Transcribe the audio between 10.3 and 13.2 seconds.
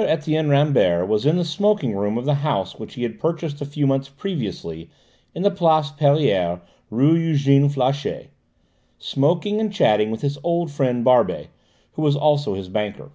old friend Barbey, who also was his banker.